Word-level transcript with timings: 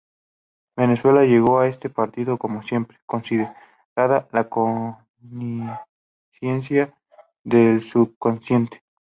Venezuela 0.75 1.25
llegó 1.25 1.59
a 1.59 1.67
este 1.67 1.91
partido, 1.91 2.39
como 2.39 2.63
siempre, 2.63 2.97
considerada 3.05 4.27
"La 4.31 4.49
Cenicienta" 6.39 6.97
del 7.43 7.83
subcontinente. 7.83 8.81